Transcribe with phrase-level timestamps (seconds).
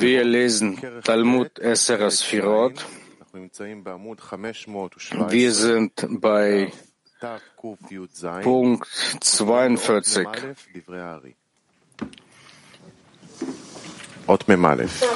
[0.00, 2.84] Wir lesen Talmud Esser Sfirot.
[5.30, 6.72] Wir sind bei
[8.42, 8.88] Punkt
[9.20, 10.26] 42.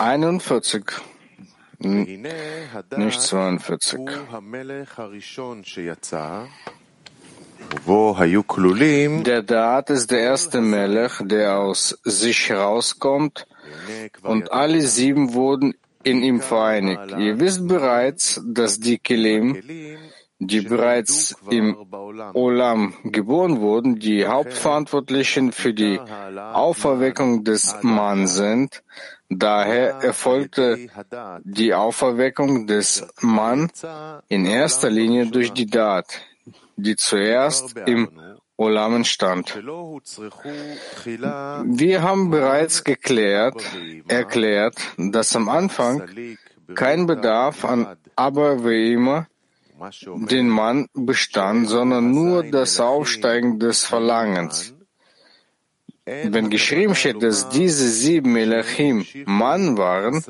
[0.00, 0.84] 41.
[2.96, 4.00] Nicht 42.
[9.24, 13.46] Der Daat ist der erste Melech, der aus sich herauskommt,
[14.22, 17.16] und alle sieben wurden in ihm vereinigt.
[17.18, 19.62] Ihr wisst bereits, dass die Kelim,
[20.38, 21.76] die bereits im
[22.34, 28.82] Olam geboren wurden, die Hauptverantwortlichen für die Auferweckung des Mann sind.
[29.28, 30.88] Daher erfolgte
[31.42, 33.70] die Auferweckung des Mann
[34.28, 36.06] in erster Linie durch die Dat,
[36.76, 38.08] die zuerst im
[38.56, 39.54] Olam entstand.
[41.64, 43.62] Wir haben bereits geklärt,
[44.08, 46.08] erklärt, dass am Anfang
[46.74, 49.26] kein Bedarf an Abaveima
[50.04, 54.72] den Mann bestand, sondern nur das Aufsteigen des Verlangens.
[56.06, 60.22] Wenn geschrieben steht, dass diese sieben Melachim Mann waren,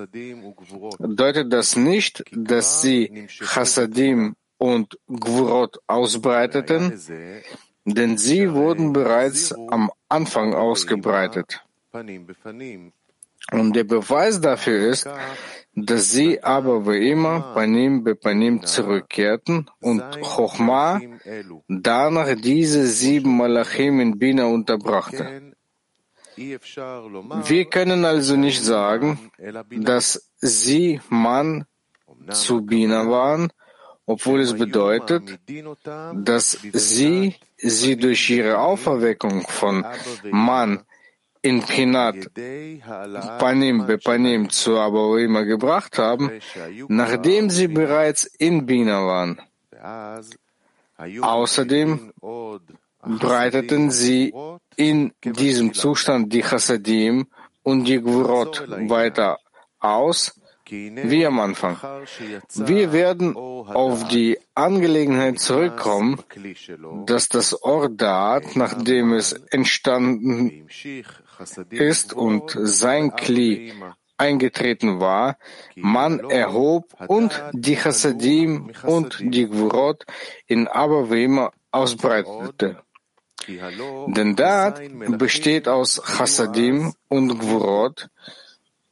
[0.99, 7.01] deutet das nicht, dass sie Chassadim und Gvurot ausbreiteten,
[7.85, 11.63] denn sie wurden bereits am Anfang ausgebreitet.
[13.53, 15.09] Und der Beweis dafür ist,
[15.75, 21.01] dass sie aber wie immer Panim be Panim zurückkehrten und Chochma
[21.69, 25.53] danach diese sieben Malachim in Bina unterbrachte.
[26.37, 29.31] Wir können also nicht sagen,
[29.71, 31.67] dass sie Mann
[32.31, 33.53] zu Bina waren,
[34.07, 35.39] obwohl es bedeutet,
[36.15, 39.85] dass sie sie durch ihre Auferweckung von
[40.31, 40.85] Mann
[41.43, 42.17] in Pinat
[43.39, 46.31] Panim be Panim zu Abouima gebracht haben,
[46.89, 49.41] nachdem sie bereits in Bina waren.
[51.21, 52.13] Außerdem
[53.03, 54.33] breiteten sie
[54.77, 57.27] in diesem Zustand die Chassadim
[57.63, 59.39] und die Gvurot weiter
[59.79, 61.77] aus, wie am Anfang.
[62.55, 66.21] Wir werden auf die Angelegenheit zurückkommen,
[67.07, 70.67] dass das Ordat, nachdem es entstanden
[71.71, 73.75] ist und sein Kli
[74.19, 75.37] eingetreten war,
[75.77, 80.05] man erhob und die Chassadim und die Gvurot
[80.47, 82.83] in Abavema ausbreitete.
[84.09, 84.81] Denn Dat
[85.19, 88.09] besteht aus Chassadim und Gvurot,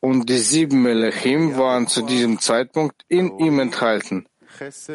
[0.04, 4.26] und die sieben Melechim waren zu diesem Zeitpunkt in ihm enthalten.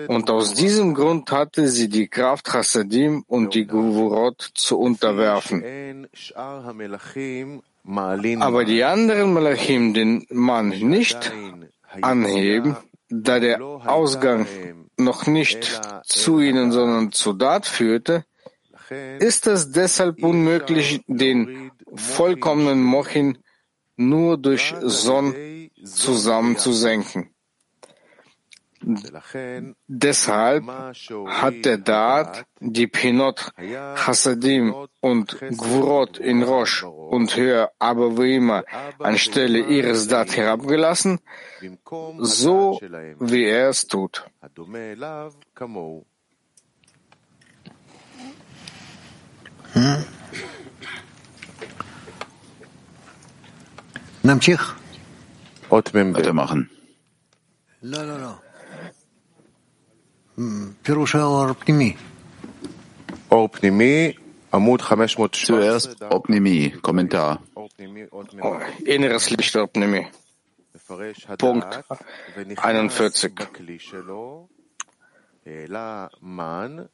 [0.08, 6.08] Und aus diesem Grund hatte sie die Kraft Chassadim und die Gvurot zu unterwerfen.
[8.40, 11.34] Aber die anderen Melechim den Mann nicht
[12.02, 12.78] anheben,
[13.10, 14.46] da der Ausgang
[14.96, 18.26] noch nicht zu ihnen, sondern zu Dat führte,
[19.18, 23.40] ist es deshalb unmöglich, den vollkommenen Mochin
[24.00, 25.36] nur durch Son
[25.84, 27.30] zusammenzusenken.
[29.88, 30.64] Deshalb
[31.28, 33.52] hat der Daat die Pinot,
[33.96, 38.64] Chassadim und Gvurot in Rosh und höher aber wie immer
[39.00, 41.20] anstelle ihres Dat herabgelassen,
[42.20, 42.80] so
[43.20, 44.26] wie er es tut.
[49.74, 50.06] Hm?
[56.14, 56.70] Weitermachen.
[63.30, 64.16] Orpnimi,
[64.52, 65.36] Amud 500.
[65.36, 67.42] Zuerst Opnimi, Kommentar.
[67.56, 67.70] Oh,
[68.86, 70.06] inneres Licht Opnimi.
[71.40, 71.84] Punkt
[72.58, 73.34] 41.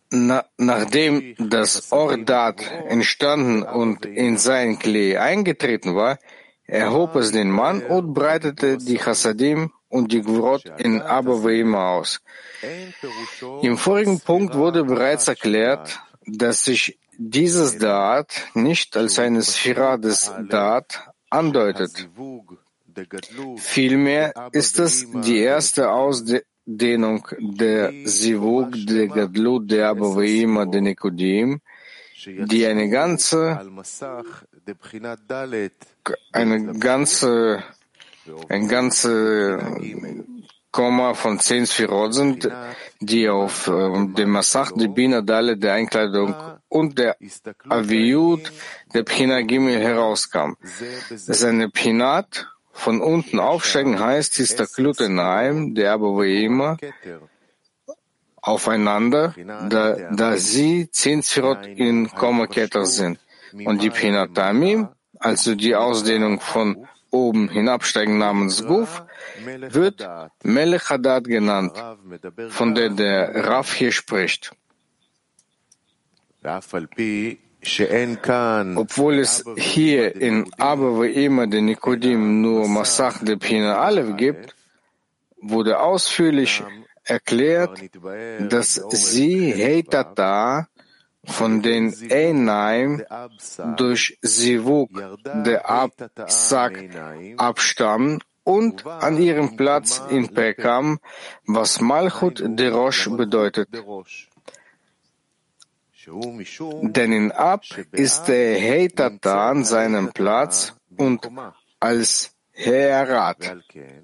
[0.10, 6.18] Na, nachdem das Ordat entstanden und in sein Klee eingetreten war,
[6.68, 12.22] erhob es den Mann und breitete die Chassadim und die Gvurot in Abouima aus.
[13.62, 20.32] Im vorigen Punkt wurde bereits erklärt, dass sich dieses Daat nicht als eine Sphäre des
[20.50, 22.10] Daat andeutet.
[23.58, 31.62] Vielmehr ist es die erste Ausdehnung der Sivug, der Gadlut, der Abouima, der Nikodim,
[32.26, 33.60] die eine ganze
[36.32, 37.64] eine ganze,
[38.50, 39.60] ein ganze
[40.72, 42.50] Komma von zehn Sphirot sind,
[43.00, 46.36] die auf äh, dem Massach de Bina Dale der Einkleidung
[46.68, 47.16] und der
[47.70, 48.52] Aviut
[48.94, 50.56] der Pchina Gimel herauskam.
[51.10, 56.78] Seine Pchinat von unten aufsteigen heißt Histaklut Enaim, der aber wie immer
[58.46, 59.34] aufeinander,
[59.70, 63.20] da, da sie zehn Sphirot in Kommaketter sind.
[63.66, 64.90] Und die Pinatamim,
[65.20, 69.04] also die Ausdehnung von oben hinabsteigen namens Guf,
[69.70, 70.08] wird
[70.44, 71.74] Melech Hadad genannt,
[72.50, 74.52] von der der Rav hier spricht.
[78.76, 84.56] Obwohl es hier in Aber wie immer den Nikodim nur Masach de Pina Aleph gibt,
[85.42, 86.62] wurde ausführlich
[87.06, 87.80] erklärt,
[88.40, 90.68] dass sie Heitata
[91.24, 93.04] von den Einaim
[93.78, 94.92] durch Sivuk
[95.24, 96.90] der Absak
[97.38, 101.00] abstammen und an ihrem Platz in Pekam,
[101.48, 103.70] was Malchut de Rosh bedeutet.
[106.82, 111.28] Denn in Ab ist der Heitata an seinem Platz und
[111.80, 113.58] als Herat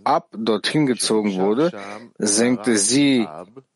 [0.03, 1.71] ab dorthin gezogen wurde,
[2.17, 3.25] senkte sie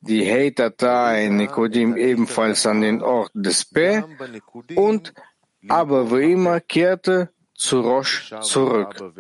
[0.02, 4.04] die Heitata in Nikodim ebenfalls an den Ort des P.
[4.76, 5.14] Und
[5.68, 9.00] aber wie immer kehrte zu Rosh zurück.
[9.00, 9.18] Und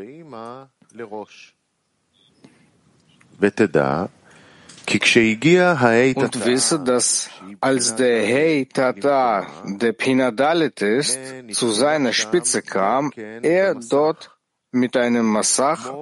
[6.46, 7.30] wisse, dass
[7.60, 11.19] als der Hei Tata, der Pinadalit ist,
[11.52, 14.34] zu seiner Spitze kam, er dort
[14.75, 15.94] mit einem Massach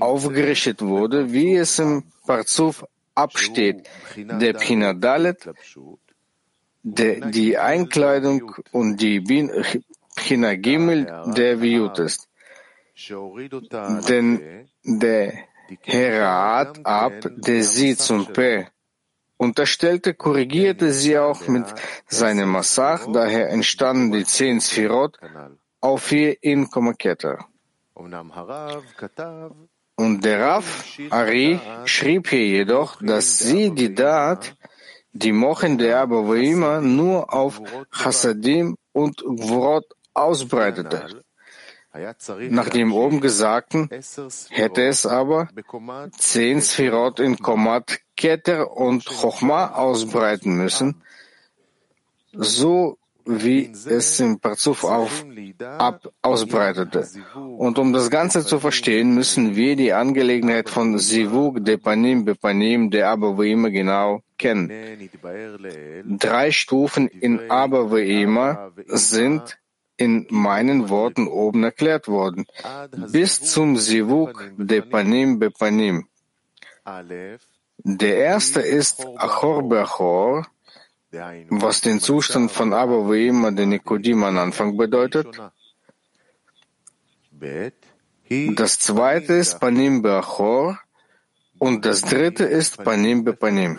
[0.00, 2.84] aufgerichtet wurde, wie es im Parzuf
[3.14, 5.48] absteht, der Pinadalit,
[6.82, 9.20] der, die Einkleidung und die
[10.16, 12.28] Pinagimel der Viut ist.
[14.08, 15.32] Denn der
[15.82, 18.66] Herat ab, der sie zum P
[19.36, 21.66] unterstellte, korrigierte sie auch mit
[22.06, 25.18] seinem Massach, daher entstanden die zehn Sphirot
[25.80, 27.46] auf vier in Kommaketter.
[29.96, 34.56] Und der Rav Ari schrieb hier jedoch, dass sie die Dat,
[35.12, 41.22] die Mochen der Abouima, nur auf Chassadim und Gvorot ausbreitete.
[42.50, 43.88] Nach dem oben Gesagten
[44.50, 45.48] hätte es aber
[46.18, 51.02] zehn Sphirot in Komat, Keter und Chochma ausbreiten müssen,
[52.32, 55.24] so wie es im Parzuf auf,
[55.60, 57.08] ab ausbreitete.
[57.34, 62.90] Und um das Ganze zu verstehen, müssen wir die Angelegenheit von Sivug de Panim Bepanim
[62.90, 64.70] der Abaveima genau kennen.
[66.18, 69.58] Drei Stufen in Abaveima sind
[69.96, 72.46] in meinen Worten oben erklärt worden,
[73.12, 76.06] bis zum Sivuk de Panim Bepanim.
[77.78, 80.46] Der erste ist Achor Beachor,
[81.50, 83.08] was den Zustand von Abba
[83.50, 85.28] den Nikodim am Anfang bedeutet.
[88.54, 90.78] Das zweite ist Panim Beachor
[91.58, 93.78] und das dritte ist Panim Bepanim.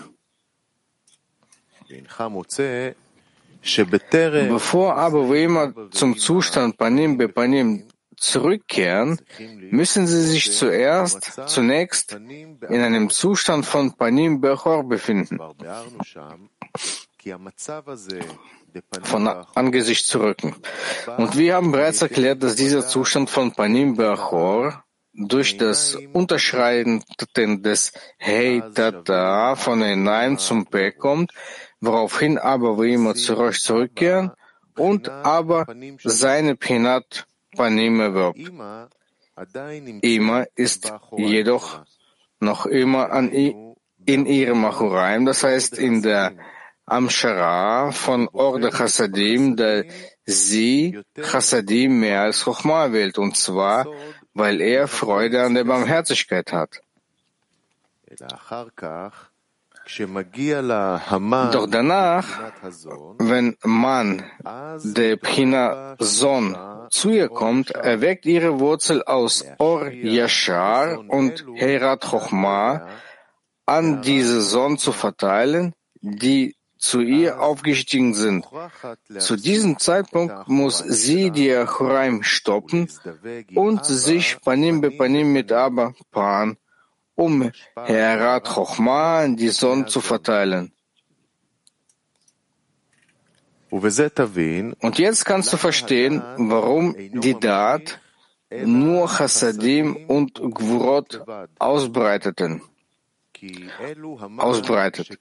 [4.50, 4.98] Bevor
[5.34, 9.20] immer zum Zustand Panim Bepanim zurückkehren,
[9.72, 15.40] müssen sie sich zuerst, zunächst in einem Zustand von Panim Bechor befinden.
[19.04, 20.56] Von Angesicht zu rücken.
[21.18, 24.84] Und wir haben bereits erklärt, dass dieser Zustand von Panim Bechor
[25.14, 27.04] durch das Unterschreiten
[27.36, 31.32] des Hey Tata von hinein zum P kommt,
[31.80, 34.32] woraufhin aber wie immer zurück zurückkehren
[34.78, 35.66] und aber
[36.04, 38.52] seine Pinat Panim erwirbt.
[40.02, 41.82] Ima ist jedoch
[42.40, 46.34] noch immer an, in ihrem Achuraim, das heißt in der
[46.86, 49.86] Amshara von Orde Chassadim, der
[50.26, 53.88] sie Chassadim mehr als Chochma wählt, und zwar,
[54.34, 56.82] weil er Freude an der Barmherzigkeit hat.
[61.52, 62.26] Doch danach,
[63.20, 64.24] wenn man
[64.84, 66.58] der Pchina Son
[66.90, 72.88] zu ihr kommt, erweckt ihre Wurzel aus Or Yashar und Herat Chochma
[73.66, 78.46] an diese Son zu verteilen, die zu ihr aufgestiegen sind.
[79.18, 82.90] Zu diesem Zeitpunkt muss sie die Achuraim stoppen
[83.56, 86.58] und sich Panim be Panim mit Abba Pan
[87.16, 90.72] um Herat Chochma in die Sonne zu verteilen.
[93.72, 98.00] Und jetzt kannst du verstehen, warum die Dat
[98.52, 101.22] nur Chassadim und Gvurot
[101.60, 102.62] ausbreiteten.
[104.38, 105.18] Ausbreitet.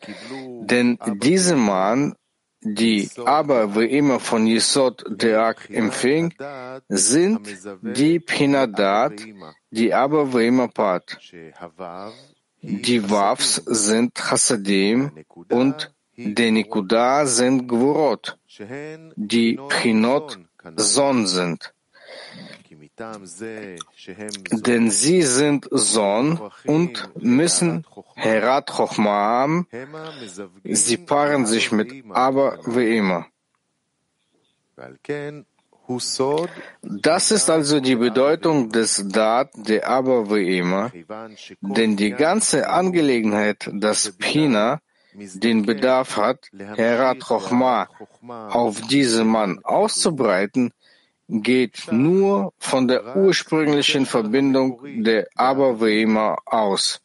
[0.61, 2.15] Denn diese Mann,
[2.61, 6.33] die aber wie immer von Yesod Deak empfing,
[6.89, 7.47] sind
[7.83, 9.13] die Pinadat,
[9.71, 11.19] die aber wie immer Pat.
[12.63, 15.13] Die Wavs sind Chassadim
[15.51, 18.39] und die Nikuda sind Gvurot,
[19.17, 20.39] die Prinot
[20.77, 21.75] Son sind.
[22.97, 27.85] Denn sie sind Sohn und müssen
[28.15, 29.67] Herat Chochmaam,
[30.63, 33.27] sie paaren sich mit Aber wie immer.
[36.83, 40.93] Das ist also die Bedeutung des Dat der Aber wie immer,
[41.61, 44.81] denn die ganze Angelegenheit, dass Pina
[45.15, 47.89] den Bedarf hat, Herat Chochma
[48.23, 50.73] auf diesen Mann auszubreiten,
[51.29, 57.01] geht nur von der ursprünglichen Verbindung der Aberweima aus.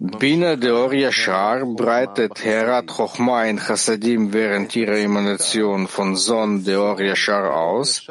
[0.00, 6.76] Bina de Or Yashar breitet Herat Chochma in Chassadim während ihrer Emanation von Son de
[6.76, 8.06] Or Yashar aus.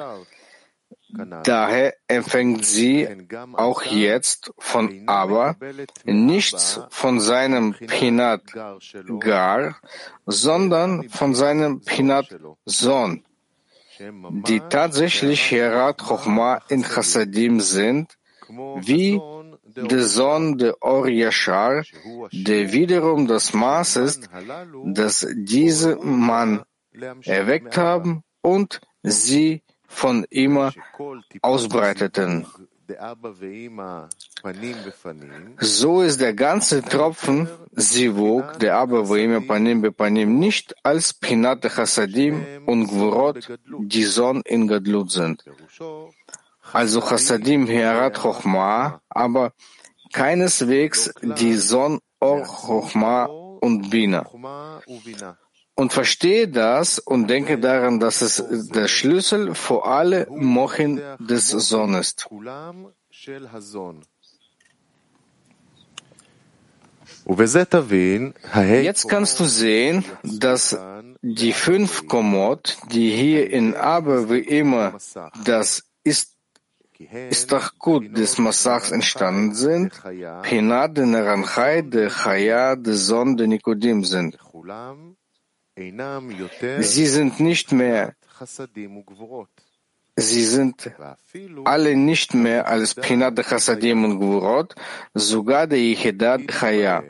[1.43, 3.07] Daher empfängt sie
[3.53, 5.55] auch jetzt von Abba
[6.03, 8.43] nichts von seinem Pinat
[9.19, 9.77] Gar,
[10.25, 12.35] sondern von seinem Pinat
[12.65, 13.23] Son,
[13.99, 18.17] die tatsächlich Herat Chochma in Chassadim sind,
[18.49, 19.19] wie
[19.75, 21.83] der Sohn der Or Yashar,
[22.31, 24.29] der wiederum das Maß ist,
[24.85, 26.63] das diese Mann
[27.23, 30.73] erweckt haben und sie von immer
[31.41, 32.45] ausbreiteten.
[35.59, 42.45] So ist der ganze Tropfen Sivuk, der aber Veima Panim Bepanim nicht als Pinat Chassadim
[42.65, 45.43] und Gvurot, die Son in Gadlut sind.
[46.71, 49.51] Also Chassadim Herat Chochma, aber
[50.13, 54.25] keineswegs die Son Or Chochma und Bina
[55.77, 58.43] und verstehe das und denke daran, dass es
[58.73, 62.27] der Schlüssel für alle Mochin des Sohn ist.
[68.89, 70.77] Jetzt kannst du sehen, dass
[71.21, 74.97] die fünf Komot, die hier in Aber wie immer
[75.43, 76.37] das ist
[77.29, 79.93] ist doch gut des Massachs entstanden sind,
[80.41, 84.35] Pinad, de Neranchai, de Chaya, de Son, de Nikodim sind.
[86.81, 88.13] Sie sind nicht mehr,
[90.15, 90.91] sie sind
[91.65, 94.73] alle nicht mehr als Pinat Chassadim und Gvurot,
[95.13, 97.03] sogar der Yehidat Chaya.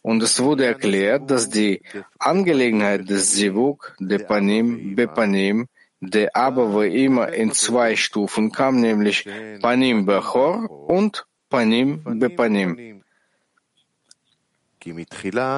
[0.00, 1.82] Und es wurde erklärt, dass die
[2.18, 5.66] Angelegenheit des Zivuk, der Panim, Bepanim,
[6.00, 9.28] der aber wie immer in zwei Stufen kam, nämlich
[9.60, 12.91] Panim Bechor und Panim Bepanim.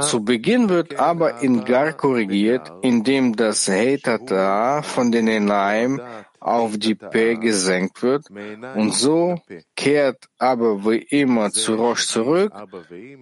[0.02, 6.00] Zu Beginn wird aber in Gar korrigiert, indem das Hetata von den Enaim
[6.40, 8.26] auf die P gesenkt wird.
[8.74, 9.40] und so
[9.76, 12.52] kehrt aber wie immer zu Rosh zurück.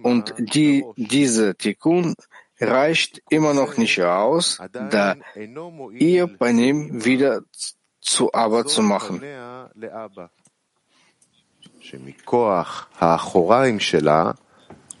[0.03, 2.15] und die, diese Tikkun
[2.59, 5.15] reicht immer noch nicht aus, da
[5.93, 7.43] ihr Panim wieder
[8.01, 9.21] zu Aber zu machen.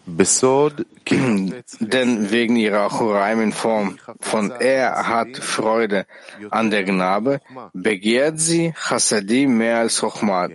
[1.79, 6.05] Denn wegen ihrer Choraim in Form von er hat Freude
[6.49, 7.39] an der Gnabe,
[7.73, 10.51] begehrt sie Chassadim mehr als Chochmat.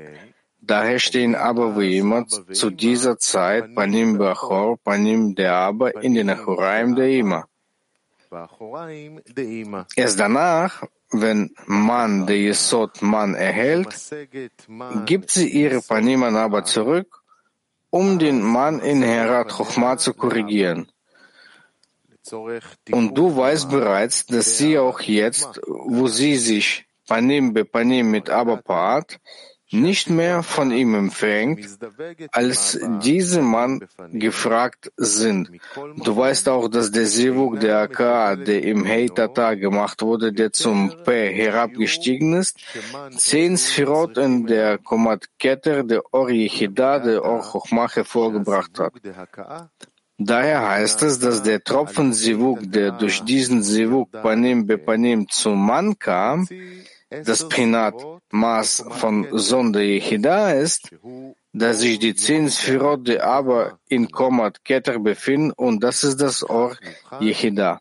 [0.61, 6.29] Daher stehen aber wie immer zu dieser Zeit Panim Bachor, Panim der Aber in den
[6.29, 7.47] Choraim der Ima.
[9.97, 13.97] Erst danach, wenn man der Yesod Mann erhält,
[15.07, 17.18] gibt sie ihre Panim an Aber zurück
[17.91, 20.91] um den Mann in Herat Chochma zu korrigieren.
[22.93, 28.29] Und du weißt bereits, dass sie auch jetzt, wo sie sich Panim be Panim mit
[28.29, 29.19] Abapat
[29.71, 31.67] nicht mehr von ihm empfängt,
[32.33, 35.51] als diese Mann gefragt sind.
[35.97, 40.93] Du weißt auch, dass der Sivuk der AK, der im Heitata gemacht wurde, der zum
[41.05, 42.59] P herabgestiegen ist,
[43.17, 48.93] zehn Sphirot in der Komat Keter der Or Yechida, der Or Chochma hervorgebracht hat.
[50.21, 55.65] Daher heißt es, dass der Tropfen Sivuk, der durch diesen Sivuk Panim be Panim zum
[55.65, 56.49] Mann kam,
[57.11, 57.95] das Pinat
[58.31, 60.91] Maß von Sonde Yechida ist,
[61.53, 66.77] dass sich die zehn Sphirot aber in Komat Keter befinden und das ist das Or
[67.21, 67.81] Yechida.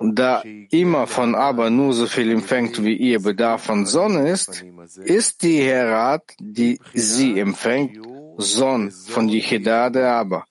[0.00, 4.64] Da immer von Aber nur so viel empfängt, wie ihr Bedarf von Sonne ist,
[4.96, 8.00] ist die Herat, die sie empfängt,
[8.38, 10.44] Son von Yechida der Aber.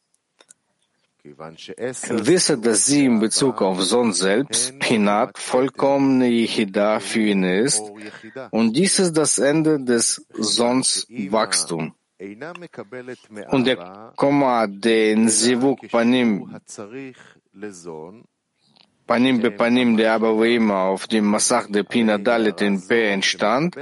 [1.23, 7.81] Wisse, dass sie in Bezug auf Son selbst, Pinat, vollkommene Yechida für ihn ist,
[8.51, 11.93] und dies ist das Ende des Sons Wachstum.
[13.49, 16.59] Und der Komma, den Sivuk Panim
[19.05, 23.75] Panim Bepanim der Abavima auf dem Massach der Pina Dalit in P entstand,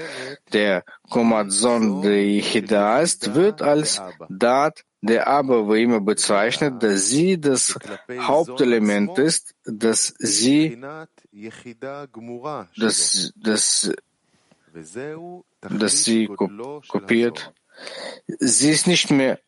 [0.51, 7.77] der Komazon der Yichida ist, wird als Dat der Abavima bezeichnet, dass sie das
[8.19, 10.79] Hauptelement ist, dass sie,
[12.77, 13.91] dass, dass,
[15.61, 16.27] dass sie
[16.87, 17.53] kopiert.
[18.27, 19.39] Sie ist nicht mehr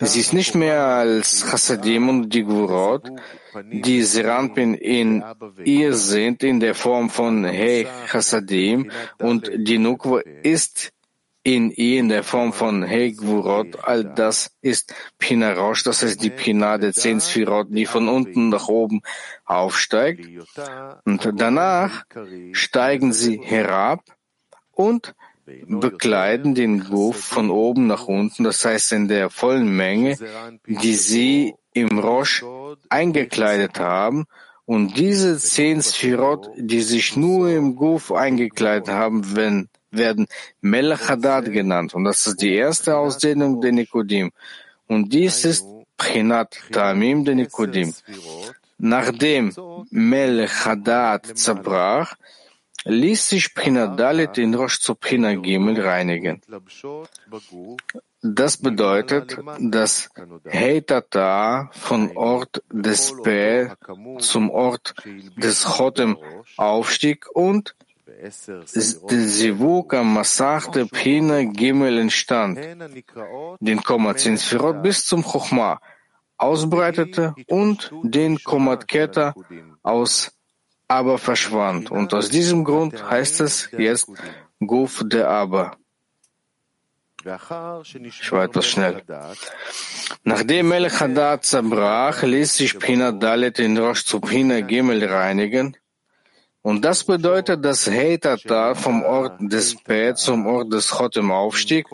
[0.00, 3.10] Sie ist nicht mehr als Chassadim und die Gvurot,
[3.70, 5.22] die Serampin in
[5.64, 10.92] ihr sind in der Form von He Chassadim und die Nukwa ist
[11.42, 16.22] in ihr in der Form von He Gvurot, all das ist Pina Rosh, das heißt
[16.22, 19.02] die Pina der zehn Sphirot, die von unten nach oben
[19.44, 20.26] aufsteigt.
[21.04, 22.04] Und danach
[22.52, 24.02] steigen sie herab
[24.72, 25.14] und
[25.66, 30.16] bekleiden den Guf von oben nach unten, das heißt in der vollen Menge,
[30.66, 32.44] die sie im Rosh
[32.88, 34.24] eingekleidet haben.
[34.64, 40.26] Und diese zehn Sphirot, die sich nur im Guf eingekleidet haben, werden, werden
[40.60, 41.94] Melchadat genannt.
[41.94, 44.32] Und das ist die erste Ausdehnung der Nikodim.
[44.88, 47.94] Und dies ist Prinat Tamim der Nikodim.
[48.78, 49.52] Nachdem
[49.90, 52.16] Melchadat zerbrach,
[52.86, 56.40] ließ sich Prina Dalit in Rosh zu Prina Gimel reinigen.
[58.22, 60.08] Das bedeutet, dass
[60.52, 63.76] Heitata von Ort des Pe
[64.18, 64.94] zum Ort
[65.36, 66.16] des Chotem
[66.56, 67.74] aufstieg und
[68.06, 72.58] der Sivuk am Massach der Prina Gimel entstand,
[73.60, 75.80] den Komma Zinsfirot bis zum Chochma
[76.38, 79.34] ausbreitete und den Komat Keta
[79.82, 80.35] aus
[80.88, 81.90] aber verschwand.
[81.90, 84.08] Und aus diesem Grund heißt es jetzt
[84.60, 85.76] Guf de Aber.
[87.24, 89.02] Ich war etwas schnell.
[90.22, 95.76] Nachdem Melech Hadat zerbrach, ließ sich Pina Dalet in Rosh zu Pina Gimel reinigen.
[96.68, 101.86] Und das bedeutet, dass Heitata vom Ort des Pe zum Ort des Chotem aufstieg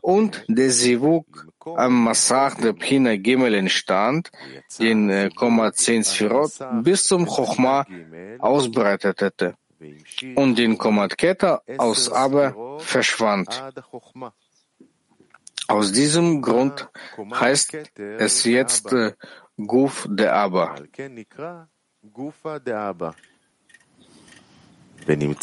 [0.00, 1.26] und der Sivuk
[1.76, 4.30] am Massach der Pina Gimel entstand,
[4.78, 7.84] den äh, Komma 10 Sphirot, bis zum Chochma
[8.38, 9.56] ausbreitete
[10.36, 13.50] und den Kommat Keta aus Aber verschwand.
[15.68, 16.88] Aus diesem Grund
[17.30, 19.12] heißt es jetzt äh,
[19.58, 20.76] Guf de Aber.
[25.06, 25.36] Wenn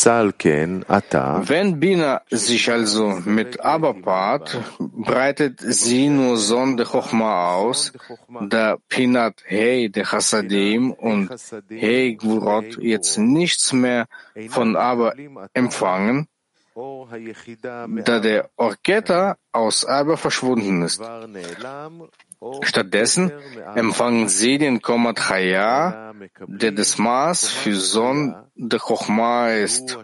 [1.79, 7.93] Bina sich also mit paart, breitet sie nur Son de Chochma aus,
[8.49, 11.29] da Pinat Hei de Chassadim und
[11.69, 14.07] Hei Gvurot jetzt nichts mehr
[14.49, 15.13] von Aber
[15.53, 16.27] empfangen,
[16.73, 21.01] da der Orketa aus Aber verschwunden ist.
[22.61, 23.31] Stattdessen
[23.75, 26.13] empfangen sie den Komat Chaya,
[26.47, 29.97] der das Maß für Son de Chochma ist.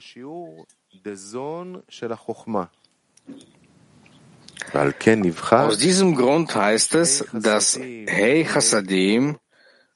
[5.52, 9.38] Aus diesem Grund heißt es, dass Hei Chassadim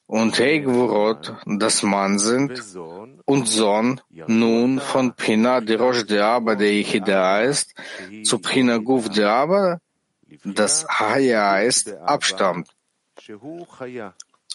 [0.08, 2.62] und Hei Gvurot das Mann sind
[3.26, 7.74] und Son nun von Pina de Rosh de Abba der Yichida ist
[8.24, 9.80] zu Pina Guf de Abba
[10.44, 12.70] das Haya ist, abstammt.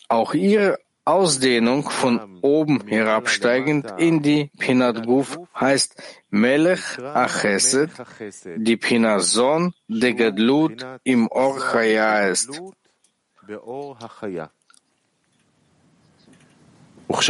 [0.08, 5.94] Auch ihre Ausdehnung von oben herabsteigend in die Pinat Guf heißt
[6.30, 7.90] Melech Achesed,
[8.56, 12.60] die Pinazon de Gadlut im Or Chaya ist.
[17.08, 17.28] Als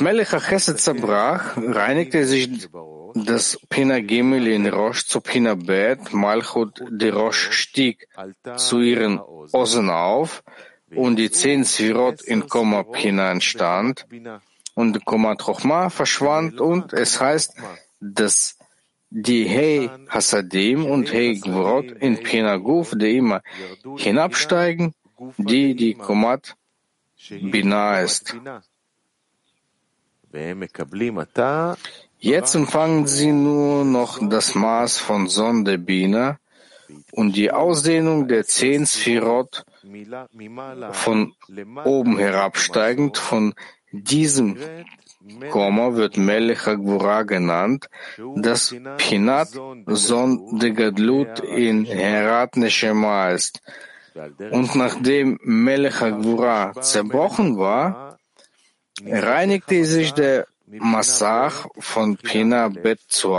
[0.00, 2.66] Melech Achesed zerbrach, reinigte sich
[3.14, 8.08] das Pina Gimel in Rosh zu Pina Bet, Malchut de Rosh stieg
[8.56, 10.42] zu ihren Osen auf
[10.94, 14.06] und die zehn Svirot in Komma Pina entstand
[14.74, 17.56] und Komma Chochma verschwand und es heißt,
[18.00, 18.58] dass
[19.10, 23.42] die Hei Hasadim und Hei Gvorot in Pina Guf, die immer
[23.96, 24.92] hinabsteigen,
[25.38, 26.56] die die Komat
[27.28, 28.36] Bina ist.
[32.24, 36.38] Jetzt empfangen sie nur noch das Maß von Sondebina
[37.12, 39.66] und die Ausdehnung der zehn Sphirot
[40.92, 41.34] von
[41.84, 43.18] oben herabsteigend.
[43.18, 43.52] Von
[43.92, 44.56] diesem
[45.50, 47.90] Komma wird Melech Agvura genannt,
[48.36, 49.48] das Pinat
[49.84, 53.60] Son de Gadlut in Herat Neshema ist.
[54.50, 58.18] Und nachdem Melech Agvura zerbrochen war,
[59.04, 60.46] reinigte sich der
[60.80, 63.34] Massach von Pina Bet zu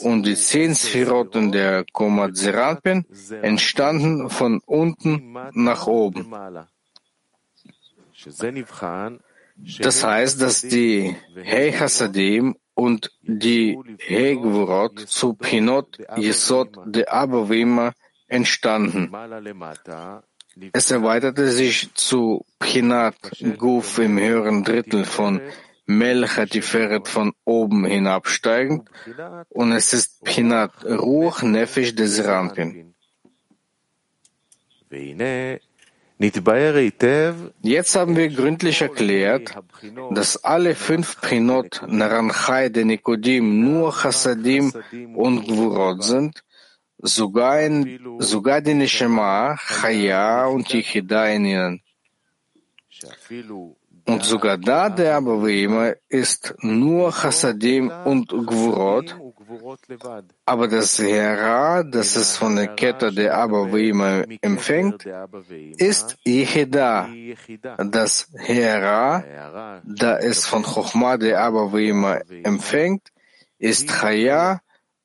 [0.00, 3.06] und die zehn Sphiroten der Komat Serampin
[3.42, 6.32] entstanden von unten nach oben.
[9.78, 14.38] Das heißt, dass die Hei Hasadim und die Hei
[15.06, 17.92] zu Pinot Yesod de Abavima
[18.26, 19.12] entstanden.
[20.72, 23.16] Es erweiterte sich zu Pinat
[23.56, 25.40] Guf im höheren Drittel von
[25.86, 28.88] Melch Tiferet von oben hinabsteigend
[29.48, 32.94] und es ist Pinat Ruach Nefesh des Rampin.
[37.62, 39.56] Jetzt haben wir gründlich erklärt,
[40.12, 44.72] dass alle fünf Pinot Naranchai de Nikodim nur Chassadim
[45.16, 46.44] und Gvurot sind,
[46.98, 51.82] sogar, in, sogar die Neshama, Chaya und Yichida in ihnen.
[54.04, 59.16] Und sogar da der Abavima ist nur Chassadim und Gvurot,
[60.44, 65.06] aber das Hera, das es von der Kette der Abavima empfängt,
[65.76, 67.08] ist Yehida.
[67.78, 73.12] Das Hera, da es von Chochma der Abavima empfängt,
[73.58, 74.60] ist Chaya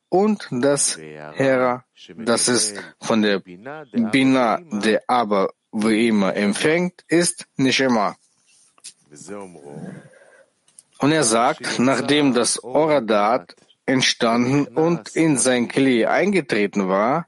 [0.10, 1.84] und das Hera,
[2.16, 8.16] das es von der Bina der Abavima empfängt, ist Neshama.
[11.00, 17.26] Und er sagt, nachdem das Oradat entstanden und in sein Kli eingetreten war,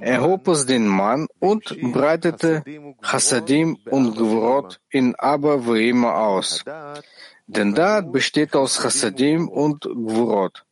[0.00, 2.64] erhob es den Mann und breitete
[3.02, 6.64] Chassadim und Gvurot in Abba Veima aus.
[7.46, 10.64] Denn Daat besteht aus Chassadim und Gvurot.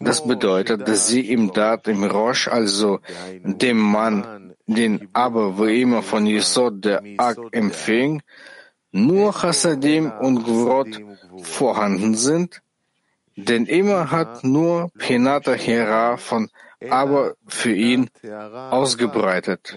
[0.00, 3.00] Das bedeutet, dass sie im Dat im Rosh, also
[3.42, 8.22] dem Mann, den Abba Veima von Yesod der Ag empfing,
[8.90, 11.00] nur Chassadim und Gvurot
[11.42, 12.62] vorhanden sind,
[13.36, 16.50] denn immer hat nur Penata Hera von
[16.90, 19.76] Aber für ihn ausgebreitet.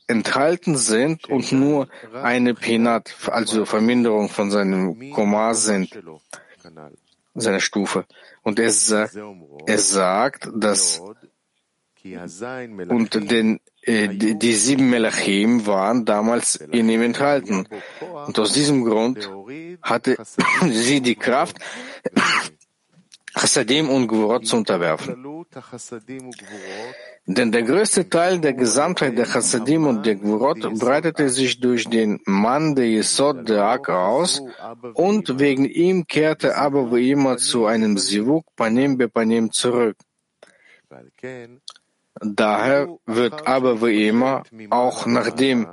[0.07, 1.89] enthalten sind und nur
[2.23, 5.99] eine Penat, also Verminderung von seinem Komma sind,
[7.35, 8.07] seiner Stufe.
[8.43, 8.73] Und er,
[9.67, 11.01] er sagt, dass
[12.89, 17.67] unter den äh, die, die, sieben Melachim waren damals in ihm enthalten.
[18.27, 19.31] Und aus diesem Grund
[19.83, 20.19] hatte
[20.71, 21.59] sie die Kraft,
[23.35, 25.16] Chassadim und Gvurot zu unterwerfen.
[27.27, 32.21] Denn der größte Teil der Gesamtheit der Chassadim und der Gvurot breitete sich durch den
[32.25, 34.43] Mann der Yesod der Ak aus
[34.95, 39.97] und wegen ihm kehrte aber wie immer zu einem Sivuk Panim be Panim zurück.
[42.21, 45.66] Daher wird aber wie immer, auch nachdem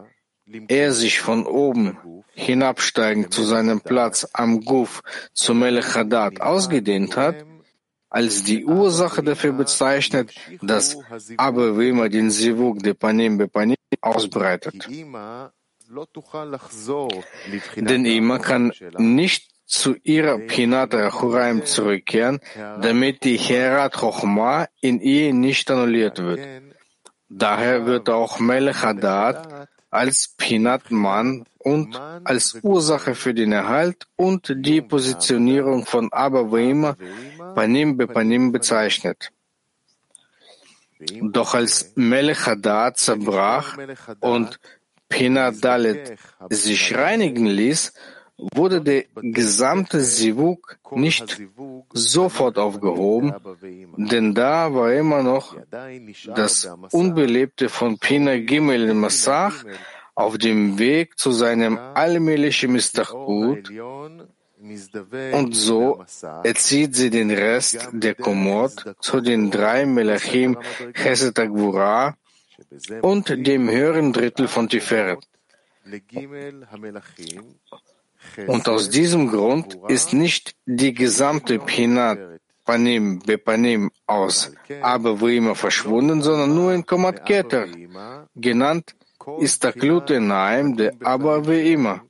[0.68, 1.98] er sich von oben
[2.34, 5.02] hinabsteigend zu seinem Platz am Guf
[5.34, 5.96] zu Melech
[6.40, 7.46] ausgedehnt hat,
[8.10, 10.98] als die Ursache dafür bezeichnet, dass
[11.38, 14.88] aber wie immer den Sivuk de Panim be Panim ausbreitet.
[17.76, 22.40] Denn immer kann nicht zu ihrer Pinata Churaim zurückkehren,
[22.82, 26.40] damit die Herat Chochma in ihr nicht annulliert wird.
[27.30, 28.84] Daher wird auch Melech
[29.89, 36.12] als Pinat-Mann und als Ursache für den Erhalt und die Positionierung von
[37.56, 39.32] Panim be Panim bezeichnet.
[41.21, 43.78] Doch als Melech Hadat zerbrach
[44.19, 44.60] und
[45.10, 46.17] Pinat Dalet
[46.50, 47.93] sich reinigen ließ,
[48.38, 51.41] wurde der gesamte Sivuk nicht
[51.91, 53.34] sofort aufgehoben,
[53.97, 55.56] denn da war immer noch
[56.36, 59.63] das Unbelebte von Pina Gimel Massach
[60.13, 63.71] auf dem Weg zu seinem allmählichen Mistachut
[65.32, 66.04] Und so
[66.43, 70.58] erzieht sie den Rest der Komod zu den drei Melachim
[70.93, 72.17] Chesed Agvura
[73.02, 75.19] und dem höheren Drittel von Tiferet.
[78.48, 82.20] Und aus diesem Grund ist nicht die gesamte Pinat
[82.68, 87.66] Panim Bepanim aus aber wo immer verschwunden, sondern nur in Komat Keter,
[88.36, 88.96] genannt
[89.40, 92.02] Istaklut Naim de aber wie immer.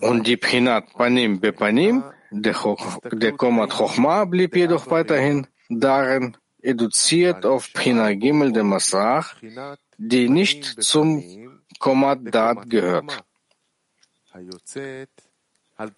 [0.00, 2.56] Und die Prinat Panim Bepanim, der,
[3.12, 9.36] der Komat Chochma, blieb jedoch weiterhin darin eduziert auf Prinat Gimel de Masach,
[9.98, 11.22] die nicht zum
[11.80, 13.24] Komat Dat gehört.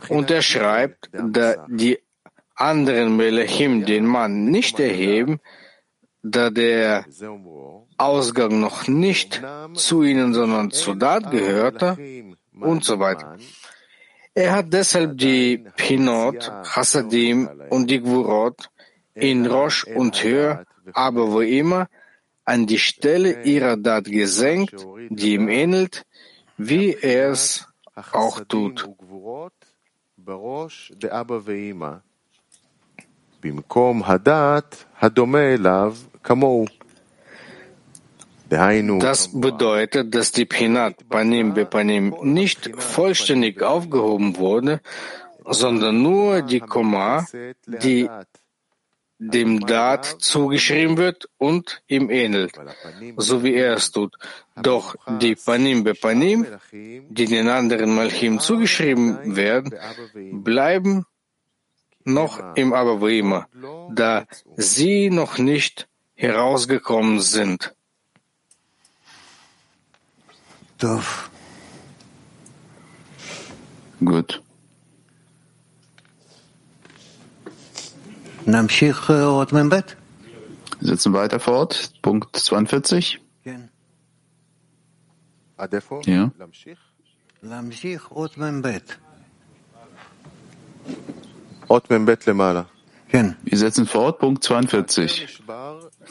[0.08, 1.98] Und er schreibt, da die
[2.54, 5.40] anderen Melechim den Mann nicht erheben,
[6.22, 7.04] da der
[7.98, 9.42] Ausgang noch nicht
[9.74, 11.88] zu ihnen, sondern zu Dat gehörte
[12.58, 13.36] und so weiter.
[14.34, 18.70] Er hat deshalb die Pinot, Chassadim und die Gvurot
[19.14, 20.64] in Rosh und Hör,
[20.94, 21.88] aber wo immer,
[22.44, 26.04] an die Stelle ihrer Dat gesenkt, die ihm ähnelt,
[26.56, 27.66] wie er es
[28.12, 28.88] auch tut.
[39.00, 44.80] Das bedeutet, dass die Pinat Panim Bepanim nicht vollständig aufgehoben wurde,
[45.44, 47.26] sondern nur die Komma,
[47.66, 48.08] die
[49.30, 52.52] dem Dat zugeschrieben wird und ihm ähnelt,
[53.16, 54.16] so wie er es tut.
[54.60, 59.74] Doch die Panim Bepanim, die den anderen Malchim zugeschrieben werden,
[60.32, 61.06] bleiben
[62.04, 63.46] noch im Abaweima,
[63.90, 67.74] da sie noch nicht herausgekommen sind.
[74.04, 74.42] Gut.
[80.80, 81.92] Setzen weiter fort.
[82.02, 83.20] Punkt 42.
[86.06, 86.32] Ja.
[93.44, 94.18] Wir setzen fort.
[94.18, 95.42] Punkt 42.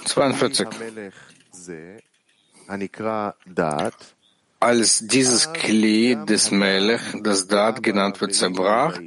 [0.06, 0.67] 42.
[4.60, 9.00] Als dieses Kli des Melech, das Dat genannt wird, zerbrach,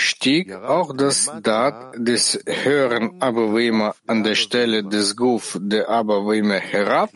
[0.00, 7.10] stieg auch das Dat des höheren Abowema an der Stelle des Guf der Abowema herab,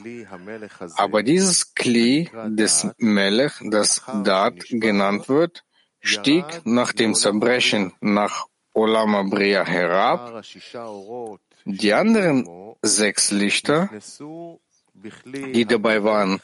[0.96, 5.64] aber dieses Kli des Melech, das Dat genannt wird,
[6.00, 10.42] stieg nach dem Zerbrechen nach Olama Bria herab.
[11.64, 12.46] Die anderen
[12.82, 13.88] sechs Lichter,
[15.54, 16.40] die dabei waren,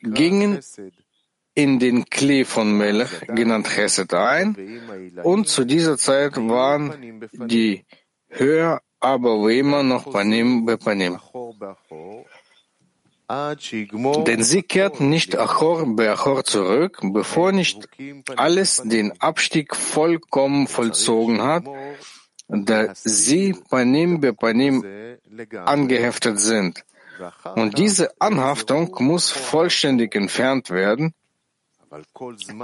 [0.00, 0.60] gingen
[1.54, 4.56] in den Klee von Melech, genannt Chesed, ein,
[5.22, 7.84] und zu dieser Zeit waren die
[8.28, 11.18] höher, aber wie immer noch Panim Bepanim.
[14.26, 17.88] Denn sie kehrten nicht Achor Beachor zurück, bevor nicht
[18.36, 21.64] alles den Abstieg vollkommen vollzogen hat,
[22.48, 24.84] da sie Panim Bepanim
[25.64, 26.84] angeheftet sind.
[27.54, 31.14] Und diese Anhaftung muss vollständig entfernt werden,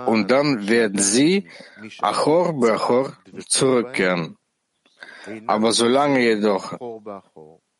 [0.06, 1.48] und dann werden sie
[2.00, 3.16] Achor Beachor
[3.46, 4.36] zurückkehren.
[5.46, 6.78] Aber solange jedoch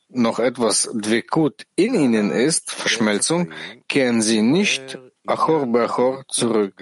[0.08, 3.52] noch etwas Dvekut in ihnen ist, Verschmelzung,
[3.88, 6.74] kehren sie nicht Achor Beachor zurück.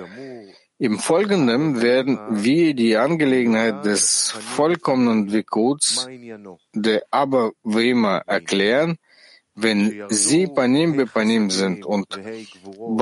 [0.80, 6.06] Im Folgenden werden wir die Angelegenheit des vollkommenen Dvekuts,
[6.72, 7.50] der Aber
[8.26, 8.96] erklären,
[9.62, 12.06] wenn sie Panim Bepanim sind und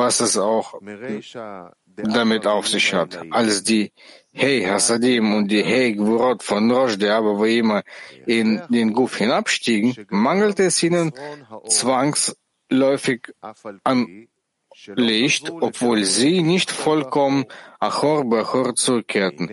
[0.01, 0.81] was es auch
[1.97, 3.93] damit auf sich hat, als die
[4.33, 7.83] Hey Hasadim und die Hey Gvurot von Rosh, der aber wie immer
[8.27, 11.13] in den Guf hinabstiegen, mangelte es ihnen
[11.67, 13.33] zwangsläufig
[13.85, 14.29] an
[14.95, 17.45] Licht, obwohl sie nicht vollkommen
[17.81, 19.51] Achor Bachor zurückkehrten.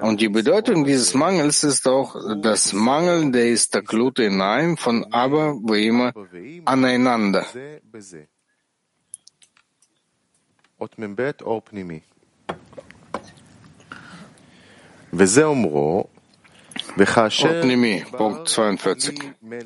[0.00, 5.86] Und die Bedeutung dieses Mangels ist auch das Mangel der Istaklut hinein von Aber wie
[5.86, 6.12] immer
[6.64, 7.46] aneinander.
[17.44, 19.20] Otnimi, Punkt 42.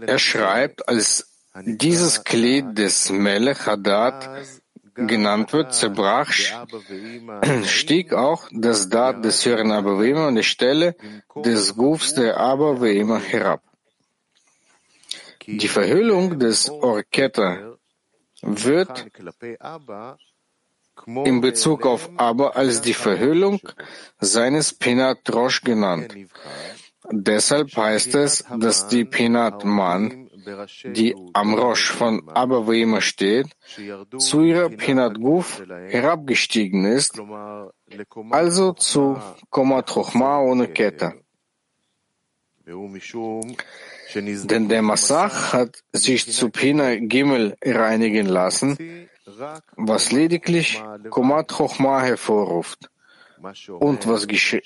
[0.07, 1.33] Er schreibt, als
[1.65, 4.29] dieses Glied des Melech Hadat
[4.97, 6.33] genannt wird, zerbrach,
[7.65, 10.97] stieg auch das Dat des höheren Abavema an die Stelle
[11.37, 13.63] des Gufs der Abavema herab.
[15.47, 17.77] Die Verhüllung des Orketta
[18.43, 19.07] wird
[21.25, 23.61] in Bezug auf Abba als die Verhüllung
[24.19, 26.15] seines Pinat Rosh genannt.
[27.11, 30.26] Deshalb heißt es, dass die Pinat Man,
[30.85, 33.49] die am Rosh von Abba steht,
[34.19, 37.21] zu ihrer Pinat Guf herabgestiegen ist,
[38.31, 39.19] also zu
[39.51, 41.15] Komat Chochma ohne Kette.
[44.15, 47.57] Denn der Massach hat sich zu Pina Gimel.
[47.65, 49.09] Reinigen lassen,
[49.77, 52.91] was lediglich Komat Chochma hervorruft.
[53.79, 54.57] Und was, gesch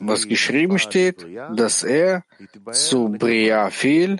[0.00, 2.24] was geschrieben steht, dass er
[2.72, 4.18] zu Bria fiel,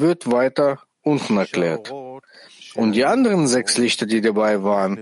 [0.00, 1.92] wird weiter unten erklärt.
[2.74, 5.00] Und die anderen sechs Lichter, die dabei waren,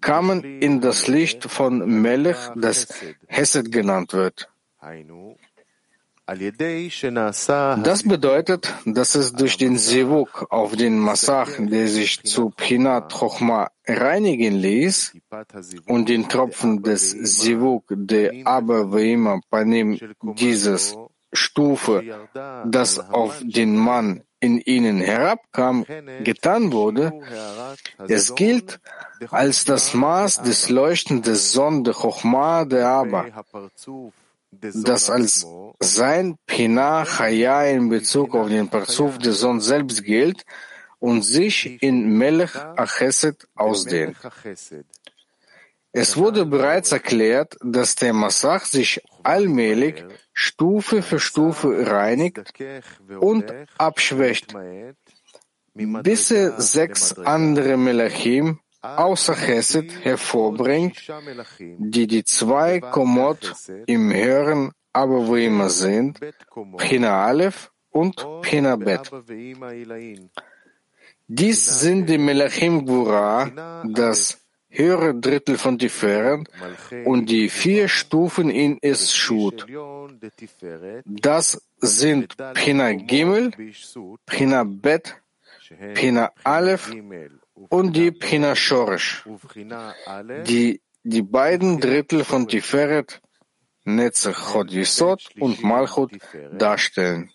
[0.00, 2.88] kamen in das Licht von Melech, das
[3.26, 4.48] Hesed genannt wird.
[7.82, 13.70] Das bedeutet, dass es durch den Sivuk auf den Massach, der sich zu Prinat Chochma
[13.86, 15.16] reinigen ließ,
[15.86, 19.98] und den Tropfen des Sivuk, der aber wie immer Panim
[20.36, 20.96] dieses
[21.32, 22.28] Stufe,
[22.64, 25.84] das auf den Mann in ihnen herabkam,
[26.24, 27.12] getan wurde,
[28.08, 28.80] es gilt
[29.30, 33.26] als das Maß des Leuchten des Sonde Chochma der Abba,
[34.50, 35.46] das als
[35.78, 40.44] sein Pina Chaya in Bezug auf den Parzuf des Sohn selbst gilt
[40.98, 44.16] und sich in Melech Acheset ausdehnt.
[45.92, 52.52] Es wurde bereits erklärt, dass der Massach sich allmählich Stufe für Stufe reinigt
[53.20, 54.54] und abschwächt,
[55.74, 60.96] bis er sechs andere Melachim außer Chesed hervorbringt,
[61.78, 63.54] die die zwei Komot
[63.86, 66.20] im höheren Abavima sind,
[66.78, 69.10] Pina Aleph und Pina Bet.
[71.26, 74.39] Dies sind die Melachim Gvura, das
[74.70, 76.48] höhere Drittel von Tiferet
[77.04, 79.66] und die vier Stufen in Eschut.
[81.06, 83.52] Das sind Pina Gimel,
[84.26, 85.16] Pina Bet,
[85.94, 86.92] Pina Aleph
[87.68, 89.24] und die Pina Shorish,
[90.46, 93.20] die die beiden Drittel von Tiferet,
[93.84, 96.12] Netzach Chod Yisod und Malchut
[96.52, 97.30] darstellen.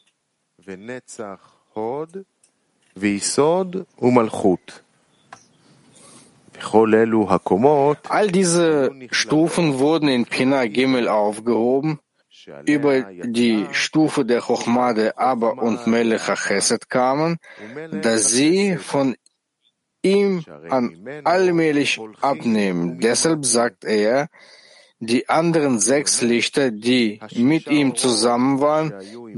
[8.09, 11.99] All diese Stufen wurden in Pina Gimel aufgehoben,
[12.65, 17.37] über die Stufe der Chochma der Abba und Melech Chesed kamen,
[17.91, 19.15] dass sie von
[20.01, 22.99] ihm an allmählich abnehmen.
[22.99, 24.29] Deshalb sagt er,
[24.99, 28.93] die anderen sechs Lichter, die mit ihm zusammen waren,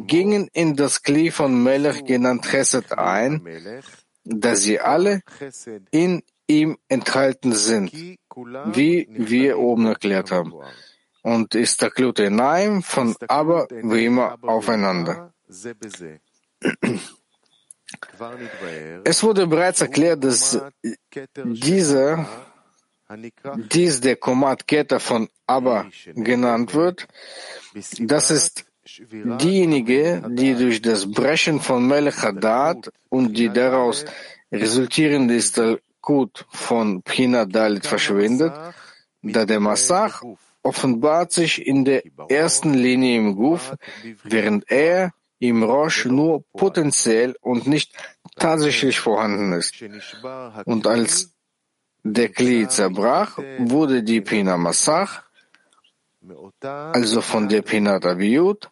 [0.05, 3.41] gingen in das Kli von Melech genannt Chesed ein,
[4.23, 5.21] da sie alle
[5.91, 10.53] in ihm enthalten sind, wie wir oben erklärt haben.
[11.21, 15.33] Und ist der Klute Naim von aber wie immer aufeinander.
[19.03, 20.61] Es wurde bereits erklärt, dass
[21.35, 22.27] dieser,
[23.55, 27.07] dies der Komat Keta von Abba genannt wird.
[27.99, 28.65] Das ist
[29.41, 34.05] diejenige, die durch das Brechen von Melech Hadat und die daraus
[34.51, 35.35] resultierende
[36.07, 38.53] Istalkut von Pina Dalit verschwindet,
[39.21, 40.23] da der Massach
[40.63, 43.75] offenbart sich in der ersten Linie im Guf,
[44.23, 47.91] während er im Rosh nur potenziell und nicht
[48.37, 49.73] tatsächlich vorhanden ist.
[50.65, 51.33] Und als
[52.03, 55.23] der Kli zerbrach, wurde die Pina Massach,
[56.61, 58.69] also von der Pina Abiyut,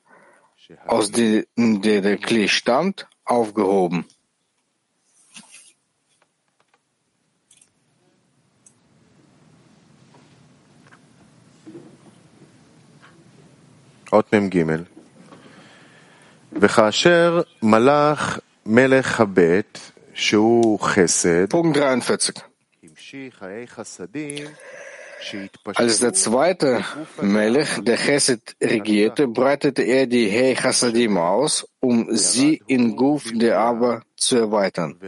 [0.88, 4.06] aus der der Kli stammt, aufgehoben.
[14.15, 14.65] אות מ"ג
[16.53, 21.47] וכאשר מלאך מלך הבית, שהוא חסד,
[22.83, 24.47] המשיך האי חסדים
[25.75, 26.83] Als der zweite
[27.21, 33.59] Melech, der Chesed, regierte, breitete er die Hei Chassadim aus, um sie in Guf der
[33.59, 34.99] Abba zu erweitern.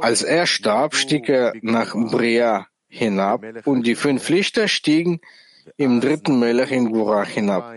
[0.00, 5.20] Als er starb, stieg er nach Bria hinab und die fünf Lichter stiegen
[5.75, 7.73] im dritten Melech in Gura hinab.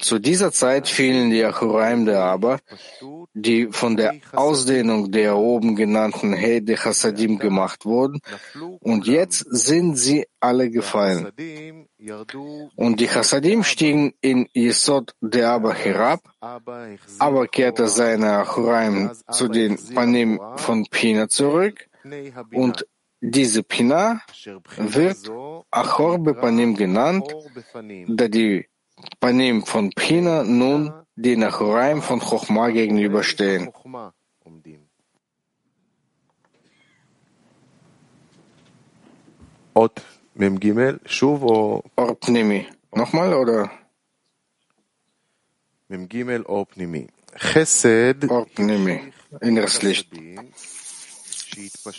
[0.00, 2.58] Zu dieser Zeit fielen die Achuraim der Abba,
[3.34, 8.20] die von der Ausdehnung der oben genannten Hede Chassadim gemacht wurden,
[8.80, 11.28] und jetzt sind sie alle gefallen.
[12.76, 16.20] Und die Chassadim stiegen in Yesod der Abba herab,
[17.18, 21.88] aber kehrte seine Achuraim zu den Panim von Pina zurück,
[22.52, 22.86] und
[23.20, 24.22] Diese Pina
[24.76, 25.30] wird
[25.70, 27.26] Achor Bepanim genannt,
[28.06, 28.66] da die
[29.20, 33.72] Panim von Pina nun den Achoraim von Chochma gegenüberstehen.
[39.74, 40.02] Ot
[40.34, 42.66] Mem Gimel, Shuv o Orpnimi.
[42.92, 43.70] Nochmal oder?
[45.88, 47.08] Mem Gimel o Pnimi.
[47.36, 49.12] Chesed Orpnimi.
[49.40, 50.08] Inneres Licht.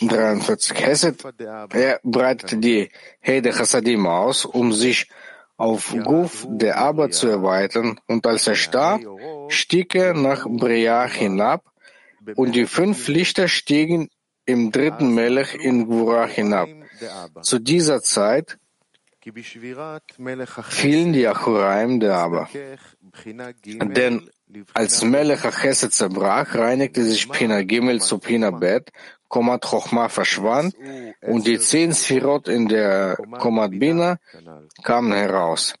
[0.00, 0.74] 43.
[0.74, 1.24] Chesed,
[1.72, 2.90] er breitet die
[3.20, 5.08] Hede Chassadim aus, um sich
[5.56, 9.02] auf Guf der Abba zu erweitern, und als er starb,
[9.48, 11.64] stieg er nach Briach hinab,
[12.36, 14.08] und die fünf Lichter stiegen
[14.46, 16.68] im dritten Melech in Gvurah hinab.
[17.42, 18.58] Zu dieser Zeit
[20.68, 22.48] fielen die Achuraim der Abba.
[23.64, 24.30] Denn
[24.72, 28.90] als Melech Chesed zerbrach, reinigte sich Pina Gimel zu Pina Bet,
[29.30, 30.74] Komat Chochma verschwand
[31.22, 34.18] und die zehn Sphirot in der Komat Bina
[34.82, 35.74] kamen heraus.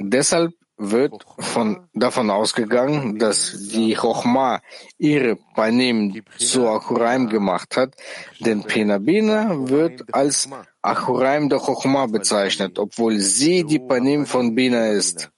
[0.00, 4.60] Deshalb wird von, davon ausgegangen, dass die Chochma
[4.98, 7.94] ihre Panim zu Achuraim gemacht hat,
[8.40, 10.48] denn Pinabina wird als
[10.80, 15.30] Achuraim der Chochma bezeichnet, obwohl sie die Panim von Bina ist.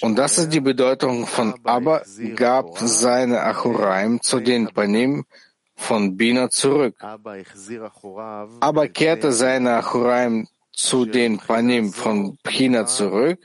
[0.00, 2.02] Und das ist die Bedeutung von Abba
[2.34, 5.24] gab seine Achuraim zu den Panim
[5.74, 6.96] von Bina zurück.
[8.60, 13.40] Abba kehrte seine Achuraim zu den Panim von Pina zurück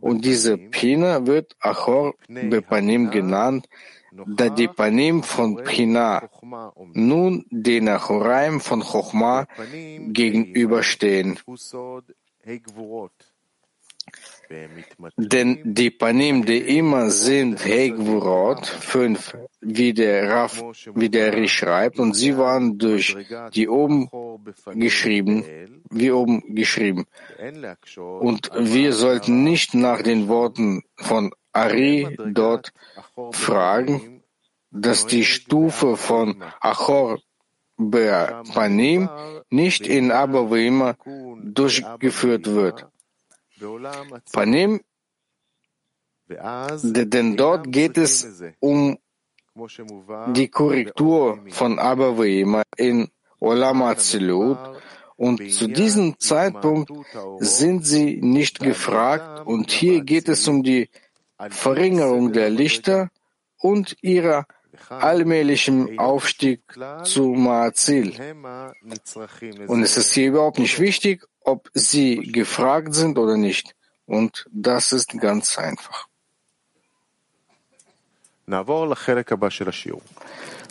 [0.00, 3.68] und diese Pina wird Achor Bepanim genannt,
[4.12, 6.22] da die Panim von Pina
[6.94, 9.46] nun den Achuraim von Chochma
[10.06, 11.38] gegenüberstehen.
[15.16, 20.62] Denn die Panim, die immer sind Hegvurot, fünf, wie der Raf,
[20.94, 23.16] wie der Ri schreibt, und sie waren durch
[23.54, 24.08] die oben
[24.74, 25.44] geschrieben,
[25.90, 27.04] wie oben geschrieben.
[27.96, 32.72] Und wir sollten nicht nach den Worten von Ari dort
[33.32, 34.22] fragen,
[34.70, 37.18] dass die Stufe von Achor
[37.78, 39.08] Panim
[39.50, 40.96] nicht in Abavima
[41.42, 42.86] durchgeführt wird.
[44.32, 44.80] Panim,
[46.82, 48.98] denn dort geht es um
[50.34, 53.08] die Korrektur von Abavima in
[53.40, 54.58] Olam Azilut
[55.16, 56.92] und zu diesem Zeitpunkt
[57.40, 59.46] sind sie nicht gefragt.
[59.46, 60.90] und hier geht es um die
[61.50, 63.10] Verringerung der Lichter
[63.58, 64.46] und ihrer
[64.88, 66.62] allmählichem Aufstieg
[67.02, 68.14] zu Maazil.
[69.66, 73.74] Und es ist hier überhaupt nicht wichtig, ob sie gefragt sind oder nicht.
[74.04, 76.06] Und das ist ganz einfach.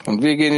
[0.06, 0.54] Und wir gehen